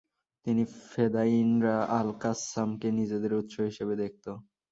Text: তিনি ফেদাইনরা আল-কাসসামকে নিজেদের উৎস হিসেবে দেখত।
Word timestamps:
তিনি 0.45 0.61
ফেদাইনরা 0.85 1.75
আল-কাসসামকে 1.97 2.87
নিজেদের 2.99 3.31
উৎস 3.39 3.55
হিসেবে 3.69 3.93
দেখত। 4.03 4.25